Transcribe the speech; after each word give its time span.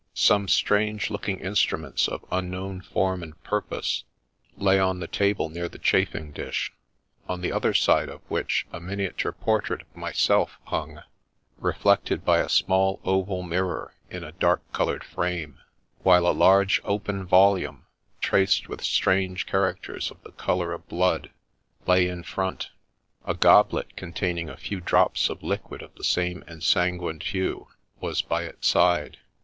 Some 0.15 0.47
strange 0.47 1.11
looking 1.11 1.39
instruments, 1.41 2.07
of 2.07 2.25
unknown 2.31 2.81
form 2.81 3.21
and 3.21 3.39
purpose, 3.43 4.03
lay 4.57 4.79
on 4.79 4.99
the 4.99 5.05
table 5.07 5.47
near 5.49 5.69
the 5.69 5.77
chafing 5.77 6.31
dish, 6.31 6.73
on 7.29 7.41
the 7.41 7.51
other 7.51 7.75
side 7.75 8.09
of 8.09 8.21
which 8.27 8.65
a 8.73 8.79
miniature 8.79 9.31
portrait 9.31 9.81
of 9.83 9.95
myself 9.95 10.57
hung, 10.63 11.03
reflected 11.59 12.25
by 12.25 12.39
a 12.39 12.49
small 12.49 12.99
oval 13.03 13.43
mirror 13.43 13.93
in 14.09 14.23
a 14.23 14.31
dark 14.31 14.63
coloured 14.73 15.03
frame, 15.03 15.59
while 16.01 16.25
a 16.25 16.33
large 16.33 16.81
open 16.83 17.23
volume, 17.23 17.85
traced 18.21 18.67
with 18.67 18.81
strange 18.83 19.45
characters 19.45 20.09
of 20.09 20.19
the 20.23 20.31
colour 20.31 20.73
of 20.73 20.87
blood, 20.89 21.29
lay 21.85 22.07
in 22.07 22.23
front; 22.23 22.71
a 23.23 23.35
goblet, 23.35 23.95
containing 23.95 24.49
a 24.49 24.57
few 24.57 24.79
drops 24.81 25.29
of 25.29 25.43
liquid 25.43 25.83
of 25.83 25.93
the 25.93 26.03
same 26.03 26.43
ensanguined 26.47 27.21
hue, 27.21 27.67
was 27.99 28.23
by 28.23 28.45
its 28.45 28.67
side. 28.67 29.17